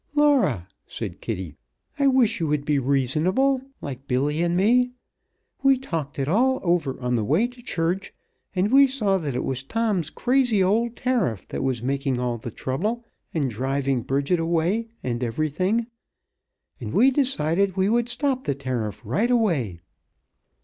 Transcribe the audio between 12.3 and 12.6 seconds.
the